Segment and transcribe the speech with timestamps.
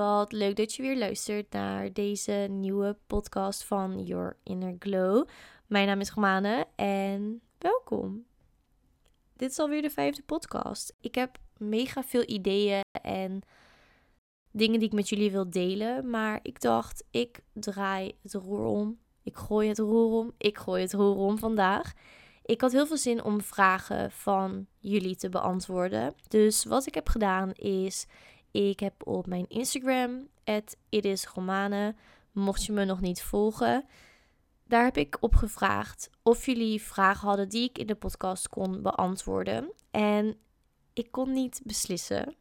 [0.00, 5.28] Wat leuk dat je weer luistert naar deze nieuwe podcast van Your Inner Glow.
[5.66, 8.24] Mijn naam is Romane en welkom.
[9.36, 10.96] Dit is alweer de vijfde podcast.
[11.00, 13.42] Ik heb mega veel ideeën en
[14.50, 16.10] dingen die ik met jullie wil delen.
[16.10, 18.98] Maar ik dacht, ik draai het roer om.
[19.22, 20.32] Ik gooi het roer om.
[20.38, 21.92] Ik gooi het roer om vandaag.
[22.44, 26.14] Ik had heel veel zin om vragen van jullie te beantwoorden.
[26.28, 28.06] Dus wat ik heb gedaan is
[28.50, 30.28] ik heb op mijn Instagram,
[30.88, 31.94] @itisromane,
[32.32, 33.84] mocht je me nog niet volgen,
[34.64, 38.82] daar heb ik op gevraagd of jullie vragen hadden die ik in de podcast kon
[38.82, 39.72] beantwoorden.
[39.90, 40.36] En
[40.92, 42.34] ik kon niet beslissen.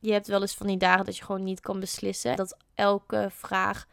[0.00, 2.36] Je hebt wel eens van die dagen dat je gewoon niet kan beslissen.
[2.36, 3.86] Dat elke vraag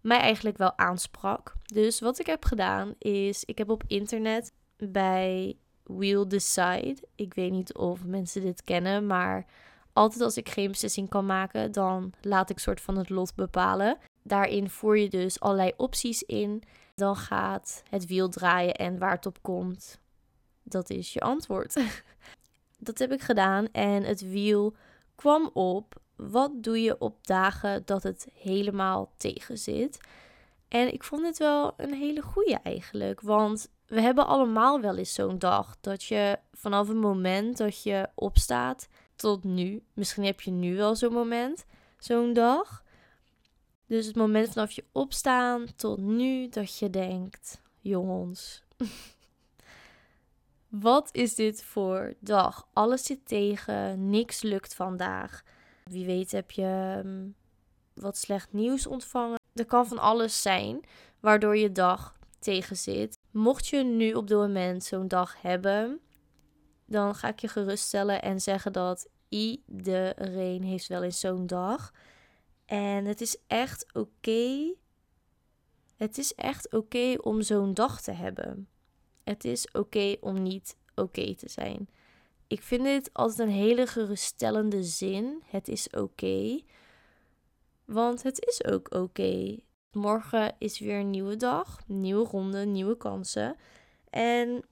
[0.00, 1.54] mij eigenlijk wel aansprak.
[1.62, 7.52] Dus wat ik heb gedaan is, ik heb op internet bij Wheel Decide, ik weet
[7.52, 9.46] niet of mensen dit kennen, maar
[9.94, 13.98] altijd als ik geen beslissing kan maken, dan laat ik soort van het lot bepalen.
[14.22, 16.62] Daarin voer je dus allerlei opties in.
[16.94, 19.98] Dan gaat het wiel draaien en waar het op komt,
[20.62, 21.76] dat is je antwoord.
[22.78, 24.74] dat heb ik gedaan en het wiel
[25.14, 26.02] kwam op.
[26.16, 29.98] Wat doe je op dagen dat het helemaal tegen zit?
[30.68, 33.20] En ik vond het wel een hele goeie eigenlijk.
[33.20, 38.08] Want we hebben allemaal wel eens zo'n dag dat je vanaf het moment dat je
[38.14, 39.82] opstaat tot nu.
[39.92, 41.64] Misschien heb je nu wel zo'n moment,
[41.98, 42.82] zo'n dag.
[43.86, 48.62] Dus het moment vanaf je opstaan tot nu dat je denkt: jongens,
[50.68, 52.68] wat is dit voor dag?
[52.72, 55.42] Alles zit tegen, niks lukt vandaag.
[55.84, 57.28] Wie weet heb je hm,
[57.94, 59.38] wat slecht nieuws ontvangen.
[59.54, 60.80] Er kan van alles zijn
[61.20, 63.18] waardoor je dag tegen zit.
[63.30, 66.00] Mocht je nu op dit moment zo'n dag hebben,
[66.94, 71.92] dan ga ik je geruststellen en zeggen dat iedereen heeft wel eens zo'n dag.
[72.64, 74.74] En het is echt oké.
[75.96, 78.68] Het is echt oké om zo'n dag te hebben.
[79.24, 81.88] Het is oké om niet oké te zijn.
[82.46, 85.42] Ik vind dit altijd een hele geruststellende zin.
[85.46, 86.60] Het is oké.
[87.84, 89.56] Want het is ook oké.
[89.92, 93.56] Morgen is weer een nieuwe dag, nieuwe ronde, nieuwe kansen.
[94.10, 94.64] En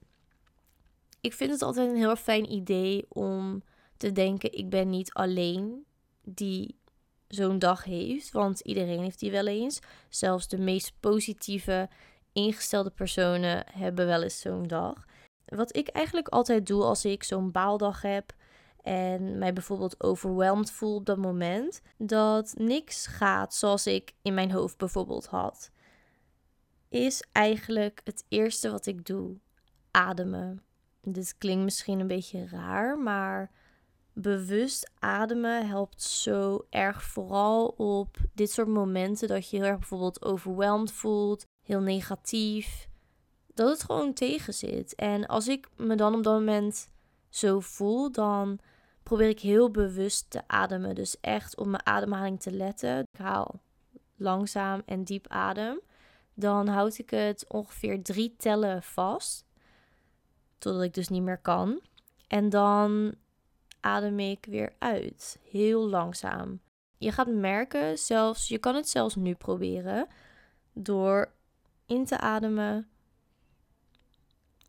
[1.23, 3.63] ik vind het altijd een heel fijn idee om
[3.97, 5.85] te denken: ik ben niet alleen
[6.21, 6.79] die
[7.27, 8.31] zo'n dag heeft.
[8.31, 9.79] Want iedereen heeft die wel eens.
[10.09, 11.89] Zelfs de meest positieve,
[12.33, 15.05] ingestelde personen hebben wel eens zo'n dag.
[15.45, 18.33] Wat ik eigenlijk altijd doe als ik zo'n baaldag heb
[18.81, 24.51] en mij bijvoorbeeld overweldigd voel op dat moment, dat niks gaat zoals ik in mijn
[24.51, 25.71] hoofd bijvoorbeeld had,
[26.89, 29.37] is eigenlijk het eerste wat ik doe:
[29.91, 30.63] ademen.
[31.05, 33.51] Dit klinkt misschien een beetje raar, maar
[34.13, 40.25] bewust ademen helpt zo erg vooral op dit soort momenten dat je heel erg bijvoorbeeld
[40.25, 42.87] overweldigd voelt, heel negatief,
[43.53, 44.95] dat het gewoon tegen zit.
[44.95, 46.89] En als ik me dan op dat moment
[47.29, 48.59] zo voel, dan
[49.03, 50.95] probeer ik heel bewust te ademen.
[50.95, 52.99] Dus echt op mijn ademhaling te letten.
[52.99, 53.59] Ik haal
[54.15, 55.79] langzaam en diep adem.
[56.33, 59.45] Dan houd ik het ongeveer drie tellen vast.
[60.63, 61.81] Totdat ik dus niet meer kan.
[62.27, 63.15] En dan
[63.79, 65.39] adem ik weer uit.
[65.49, 66.61] Heel langzaam.
[66.97, 70.07] Je gaat merken, zelfs, je kan het zelfs nu proberen.
[70.73, 71.33] Door
[71.85, 72.87] in te ademen.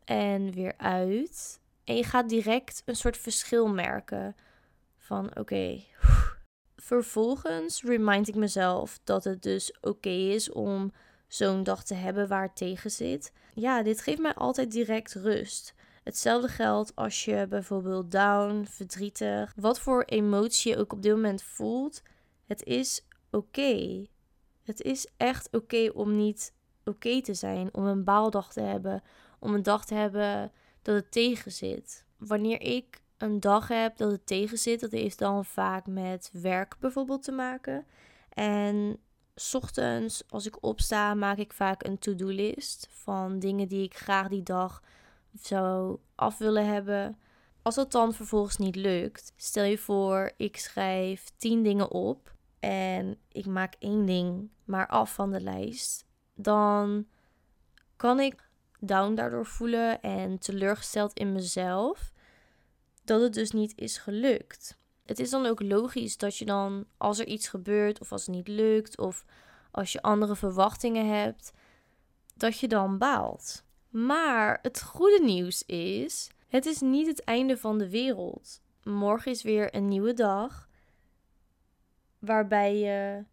[0.05, 1.59] En weer uit.
[1.83, 4.35] En je gaat direct een soort verschil merken.
[4.97, 5.83] Van oké.
[6.75, 10.91] Vervolgens remind ik mezelf dat het dus oké is om
[11.27, 13.33] zo'n dag te hebben waar het tegen zit.
[13.53, 15.73] Ja, dit geeft mij altijd direct rust.
[16.05, 21.43] Hetzelfde geldt als je bijvoorbeeld down, verdrietig, wat voor emotie je ook op dit moment
[21.43, 22.01] voelt.
[22.45, 24.05] Het is oké.
[24.63, 29.03] Het is echt oké om niet oké te zijn, om een baaldag te hebben,
[29.39, 32.05] om een dag te hebben dat het tegen zit.
[32.17, 36.75] Wanneer ik een dag heb dat het tegen zit, dat heeft dan vaak met werk
[36.79, 37.85] bijvoorbeeld te maken.
[38.29, 38.99] En
[39.53, 44.43] ochtends, als ik opsta, maak ik vaak een to-do-list van dingen die ik graag die
[44.43, 44.81] dag
[45.41, 47.17] zou af willen hebben.
[47.61, 53.17] Als dat dan vervolgens niet lukt, stel je voor, ik schrijf 10 dingen op en
[53.31, 56.05] ik maak één ding maar af van de lijst,
[56.35, 57.07] dan
[57.95, 58.49] kan ik
[58.79, 62.11] down daardoor voelen en teleurgesteld in mezelf
[63.03, 64.77] dat het dus niet is gelukt.
[65.05, 68.35] Het is dan ook logisch dat je dan, als er iets gebeurt of als het
[68.35, 69.25] niet lukt of
[69.71, 71.53] als je andere verwachtingen hebt,
[72.35, 73.64] dat je dan baalt.
[73.95, 78.61] Maar het goede nieuws is: het is niet het einde van de wereld.
[78.83, 80.67] Morgen is weer een nieuwe dag.
[82.19, 83.23] waarbij je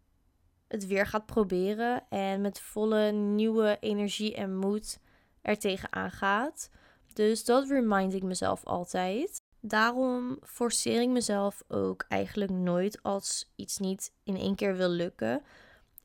[0.68, 5.00] het weer gaat proberen en met volle nieuwe energie en moed
[5.40, 6.70] er tegenaan gaat.
[7.12, 9.42] Dus dat remind ik mezelf altijd.
[9.60, 15.42] Daarom forceer ik mezelf ook eigenlijk nooit als iets niet in één keer wil lukken.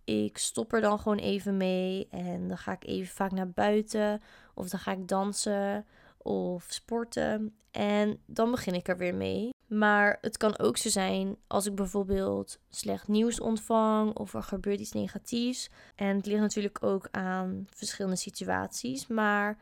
[0.03, 4.21] Ik stop er dan gewoon even mee en dan ga ik even vaak naar buiten
[4.57, 5.85] of dan ga ik dansen
[6.17, 9.49] of sporten en dan begin ik er weer mee.
[9.67, 14.79] Maar het kan ook zo zijn als ik bijvoorbeeld slecht nieuws ontvang of er gebeurt
[14.79, 15.69] iets negatiefs.
[15.95, 19.07] En het ligt natuurlijk ook aan verschillende situaties.
[19.07, 19.57] Maar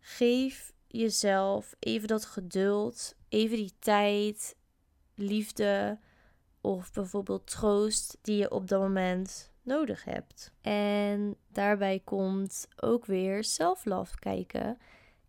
[0.00, 4.56] geef jezelf even dat geduld, even die tijd,
[5.14, 5.98] liefde
[6.60, 10.52] of bijvoorbeeld troost die je op dat moment nodig hebt.
[10.60, 14.78] En daarbij komt ook weer self-love kijken.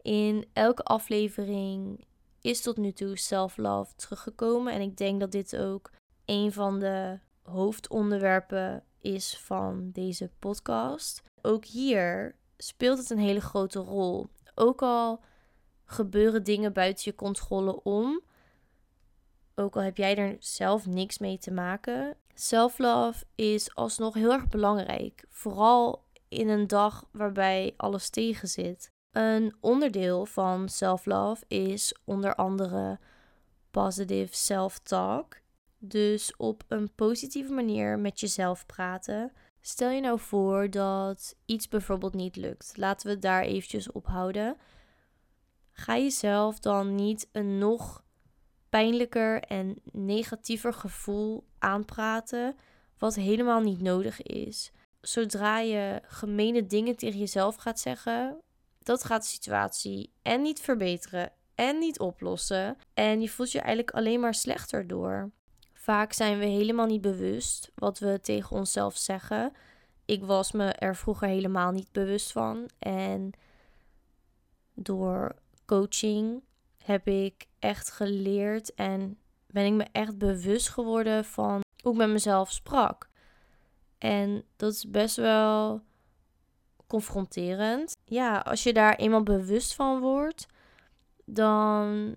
[0.02, 2.06] In elke aflevering
[2.42, 4.74] is tot nu toe self-love teruggekomen.
[4.74, 5.92] En ik denk dat dit ook
[6.26, 11.24] een van de hoofdonderwerpen is van deze podcast.
[11.42, 14.28] Ook hier speelt het een hele grote rol.
[14.56, 15.24] Ook al
[15.86, 18.22] gebeuren dingen buiten je controle om,
[19.56, 22.18] ook al heb jij er zelf niks mee te maken.
[22.38, 25.26] Self-love is alsnog heel erg belangrijk.
[25.30, 28.92] Vooral in een dag waarbij alles tegen zit.
[29.12, 33.00] Een onderdeel van self-love is onder andere
[33.72, 35.38] positive self-talk.
[35.78, 39.32] Dus op een positieve manier met jezelf praten.
[39.62, 42.78] Stel je nou voor dat iets bijvoorbeeld niet lukt.
[42.78, 44.58] Laten we het daar eventjes op houden.
[45.72, 48.04] Ga jezelf dan niet een nog
[48.70, 52.56] pijnlijker en negatiever gevoel aanpraten,
[52.98, 54.72] wat helemaal niet nodig is.
[55.02, 58.42] Zodra je gemene dingen tegen jezelf gaat zeggen,
[58.80, 62.78] dat gaat de situatie en niet verbeteren en niet oplossen.
[62.94, 65.32] En je voelt je eigenlijk alleen maar slechter door.
[65.74, 69.54] Vaak zijn we helemaal niet bewust wat we tegen onszelf zeggen.
[70.06, 72.70] Ik was me er vroeger helemaal niet bewust van.
[72.80, 73.32] En
[74.74, 75.36] door
[75.66, 76.44] coaching
[76.84, 79.20] heb ik echt geleerd en
[79.56, 83.10] ben ik me echt bewust geworden van hoe ik met mezelf sprak.
[83.98, 85.82] En dat is best wel
[86.88, 87.98] confronterend.
[88.06, 90.46] Ja, als je daar eenmaal bewust van wordt,
[91.26, 92.16] dan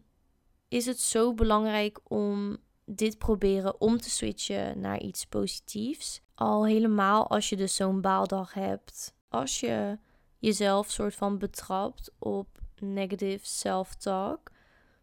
[0.68, 6.20] is het zo belangrijk om dit proberen om te switchen naar iets positiefs.
[6.34, 9.14] Al helemaal als je dus zo'n baaldag hebt.
[9.28, 9.98] Als je
[10.38, 14.50] jezelf soort van betrapt op negative self-talk,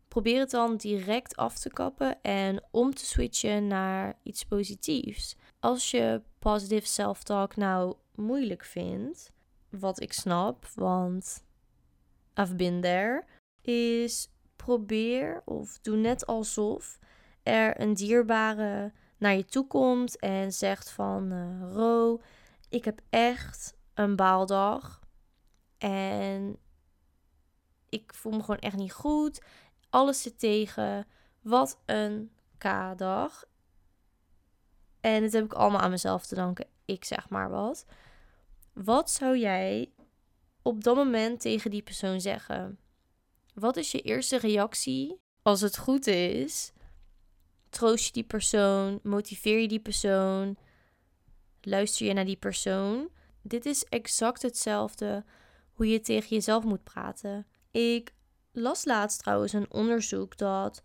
[0.08, 5.36] probeer het dan direct af te kappen en om te switchen naar iets positiefs.
[5.60, 9.32] Als je positive self-talk nou moeilijk vindt,
[9.70, 11.44] wat ik snap, want
[12.40, 13.24] I've been there,
[13.62, 17.00] is probeer of doe net alsof
[17.44, 22.22] er een dierbare naar je toe komt en zegt van uh, Ro,
[22.70, 25.00] ik heb echt een baaldag
[25.78, 26.58] en
[27.90, 29.42] ik voel me gewoon echt niet goed.
[29.90, 31.08] Alles zit tegen.
[31.42, 33.46] Wat een K-dag.
[35.02, 36.68] En dit heb ik allemaal aan mezelf te danken.
[36.86, 37.86] Ik zeg maar wat.
[38.74, 39.92] Wat zou jij
[40.62, 42.80] op dat moment tegen die persoon zeggen?
[43.54, 46.72] Wat is je eerste reactie als het goed is?
[47.70, 49.00] Troost je die persoon?
[49.04, 50.58] Motiveer je die persoon?
[51.62, 53.10] Luister je naar die persoon?
[53.42, 55.26] Dit is exact hetzelfde
[55.72, 57.48] hoe je tegen jezelf moet praten.
[57.72, 58.14] Ik
[58.56, 60.82] las laatst trouwens een onderzoek dat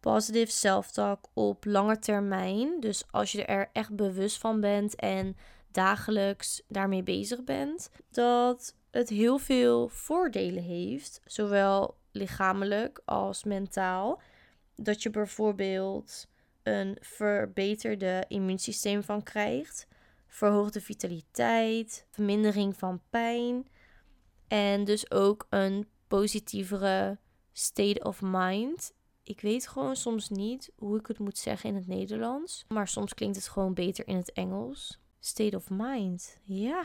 [0.00, 5.36] positive self-talk op lange termijn, dus als je er echt bewust van bent en
[5.70, 14.20] dagelijks daarmee bezig bent, dat het heel veel voordelen heeft, zowel lichamelijk als mentaal.
[14.76, 16.28] Dat je bijvoorbeeld
[16.62, 19.86] een verbeterde immuunsysteem van krijgt,
[20.26, 23.66] verhoogde vitaliteit, vermindering van pijn
[24.48, 27.18] en dus ook een positievere
[27.52, 28.92] state of mind.
[29.22, 33.14] Ik weet gewoon soms niet hoe ik het moet zeggen in het Nederlands, maar soms
[33.14, 34.98] klinkt het gewoon beter in het Engels.
[35.20, 36.38] State of mind.
[36.42, 36.84] Ja,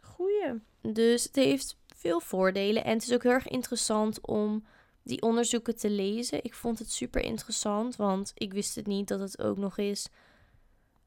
[0.00, 0.60] goeie.
[0.80, 4.64] Dus het heeft veel voordelen en het is ook heel erg interessant om
[5.02, 6.44] die onderzoeken te lezen.
[6.44, 10.08] Ik vond het super interessant, want ik wist het niet dat het ook nog eens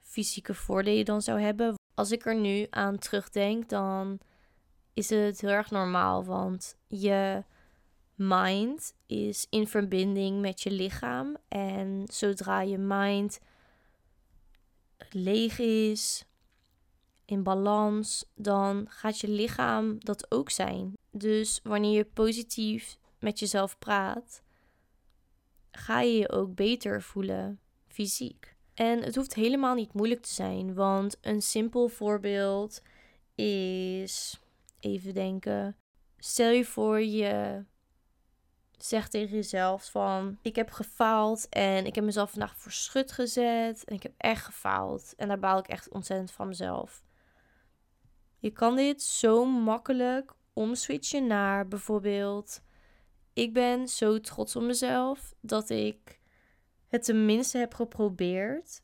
[0.02, 1.74] fysieke voordelen dan zou hebben.
[1.94, 4.20] Als ik er nu aan terugdenk, dan
[4.96, 7.44] is het heel erg normaal, want je
[8.16, 11.38] mind is in verbinding met je lichaam.
[11.48, 13.40] En zodra je mind
[15.10, 16.26] leeg is,
[17.26, 20.94] in balans, dan gaat je lichaam dat ook zijn.
[21.12, 24.42] Dus wanneer je positief met jezelf praat,
[25.72, 28.56] ga je je ook beter voelen fysiek.
[28.74, 32.82] En het hoeft helemaal niet moeilijk te zijn, want een simpel voorbeeld
[33.36, 34.40] is
[34.86, 35.78] even denken.
[36.18, 37.64] Stel je voor je
[38.78, 43.84] zegt tegen jezelf van ik heb gefaald en ik heb mezelf vandaag voor schut gezet
[43.84, 47.04] en ik heb echt gefaald en daar baal ik echt ontzettend van mezelf.
[48.40, 52.62] Je kan dit zo makkelijk omswitchen naar bijvoorbeeld
[53.34, 56.20] ik ben zo trots op mezelf dat ik
[56.88, 58.82] het tenminste heb geprobeerd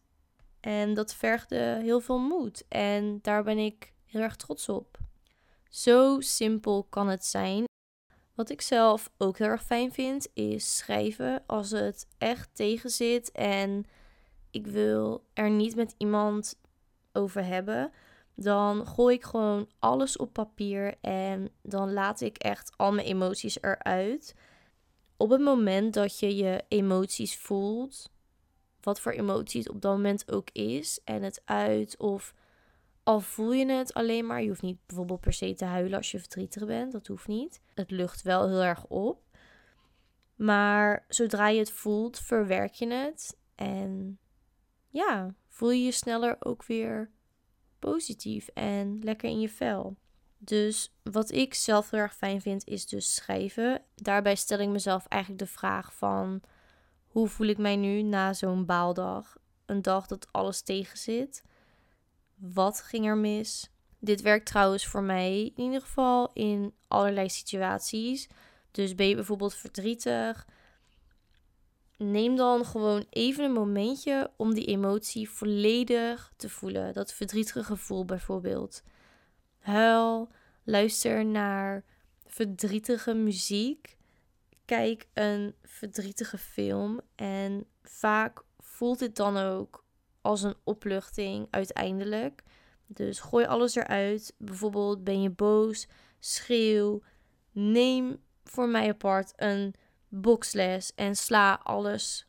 [0.60, 5.00] en dat vergde heel veel moed en daar ben ik heel erg trots op.
[5.72, 7.64] Zo simpel kan het zijn.
[8.36, 13.32] Wat ik zelf ook heel erg fijn vind, is schrijven als het echt tegen zit
[13.32, 13.86] en
[14.50, 16.60] ik wil er niet met iemand
[17.14, 17.92] over hebben.
[18.36, 23.62] Dan gooi ik gewoon alles op papier en dan laat ik echt al mijn emoties
[23.62, 24.36] eruit.
[25.18, 28.12] Op het moment dat je je emoties voelt,
[28.82, 32.34] wat voor emoties op dat moment ook is, en het uit of
[33.04, 36.12] al voel je het alleen maar, je hoeft niet bijvoorbeeld per se te huilen als
[36.12, 37.62] je verdrietig bent, dat hoeft niet.
[37.74, 39.24] Het lucht wel heel erg op.
[40.36, 43.38] Maar zodra je het voelt, verwerk je het.
[43.56, 44.20] En
[44.90, 47.12] ja, voel je je sneller ook weer
[47.80, 49.98] positief en lekker in je vel.
[50.38, 53.82] Dus wat ik zelf heel erg fijn vind, is dus schrijven.
[53.96, 56.42] Daarbij stel ik mezelf eigenlijk de vraag van
[57.06, 59.38] hoe voel ik mij nu na zo'n baaldag?
[59.66, 61.44] Een dag dat alles tegen zit.
[62.42, 63.70] Wat ging er mis?
[64.00, 68.30] Dit werkt trouwens voor mij in ieder geval in allerlei situaties.
[68.72, 70.48] Dus ben je bijvoorbeeld verdrietig?
[71.98, 76.94] Neem dan gewoon even een momentje om die emotie volledig te voelen.
[76.94, 78.84] Dat verdrietige gevoel bijvoorbeeld.
[79.60, 80.30] Huil,
[80.64, 81.84] luister naar
[82.26, 83.98] verdrietige muziek.
[84.66, 87.02] Kijk een verdrietige film.
[87.16, 89.84] En vaak voelt het dan ook
[90.22, 92.44] als een opluchting uiteindelijk.
[92.88, 94.36] Dus gooi alles eruit.
[94.38, 95.88] Bijvoorbeeld ben je boos,
[96.20, 97.02] schreeuw.
[97.52, 99.76] Neem voor mij apart een
[100.08, 102.28] boxles en sla alles,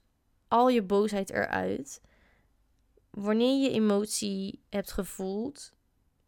[0.48, 2.00] al je boosheid eruit.
[3.10, 5.72] Wanneer je emotie hebt gevoeld,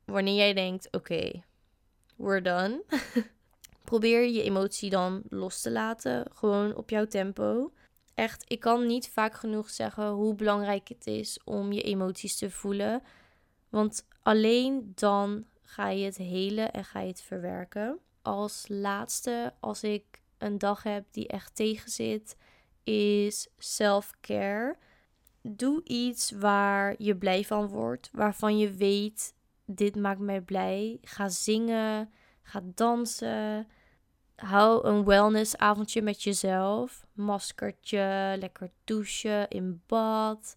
[0.04, 1.42] wanneer jij denkt: oké,
[2.16, 2.82] we're done.
[3.84, 7.72] Probeer je emotie dan los te laten, gewoon op jouw tempo
[8.14, 12.50] echt, ik kan niet vaak genoeg zeggen hoe belangrijk het is om je emoties te
[12.50, 13.02] voelen.
[13.68, 17.98] Want alleen dan ga je het helen en ga je het verwerken.
[18.22, 22.36] Als laatste, als ik een dag heb die echt tegenzit,
[22.84, 24.76] is self-care.
[25.42, 29.34] Doe iets waar je blij van wordt, waarvan je weet,
[29.66, 30.98] dit maakt mij blij.
[31.02, 32.10] Ga zingen,
[32.42, 33.68] ga dansen.
[34.36, 37.06] Hou een wellnessavondje met jezelf.
[37.12, 40.56] Maskertje, lekker douchen in bad.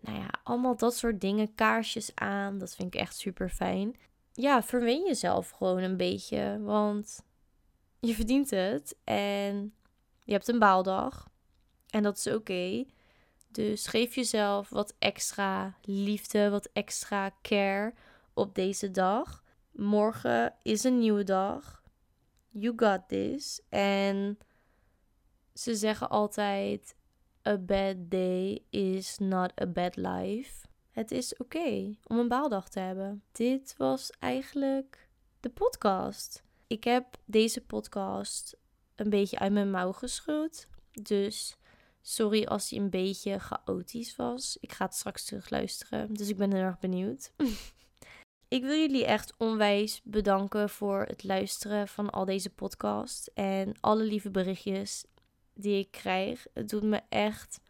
[0.00, 1.54] Nou ja, allemaal dat soort dingen.
[1.54, 2.58] Kaarsjes aan.
[2.58, 3.96] Dat vind ik echt super fijn.
[4.32, 6.58] Ja, verwen jezelf gewoon een beetje.
[6.60, 7.22] Want
[8.00, 8.96] je verdient het.
[9.04, 9.74] En
[10.24, 11.28] je hebt een baaldag.
[11.90, 12.84] En dat is oké.
[13.48, 17.94] Dus geef jezelf wat extra liefde, wat extra care
[18.34, 19.42] op deze dag.
[19.72, 21.82] Morgen is een nieuwe dag.
[22.48, 23.60] You got this.
[23.68, 24.38] En
[25.54, 26.96] ze zeggen altijd:
[27.48, 30.66] A bad day is not a bad life.
[30.90, 33.22] Het is oké om een baaldag te hebben.
[33.32, 35.08] Dit was eigenlijk
[35.40, 36.44] de podcast.
[36.66, 38.56] Ik heb deze podcast
[38.94, 40.68] een beetje uit mijn mouw geschud.
[41.02, 41.56] Dus
[42.00, 44.56] sorry als hij een beetje chaotisch was.
[44.60, 46.14] Ik ga het straks terug luisteren.
[46.14, 47.32] Dus ik ben heel erg benieuwd.
[48.48, 54.02] Ik wil jullie echt onwijs bedanken voor het luisteren van al deze podcasts en alle
[54.02, 55.04] lieve berichtjes
[55.54, 56.46] die ik krijg.
[56.54, 57.60] Het doet me echt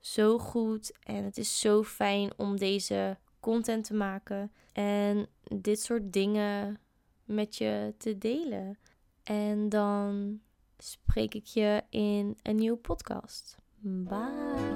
[0.00, 6.12] zo goed en het is zo fijn om deze content te maken en dit soort
[6.12, 6.80] dingen
[7.24, 8.78] met je te delen.
[9.22, 10.40] En dan
[10.78, 13.56] spreek ik je in een nieuwe podcast.
[13.80, 14.71] Bye.